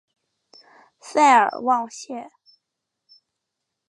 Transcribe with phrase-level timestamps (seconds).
[0.99, 2.31] 塞尔旺谢。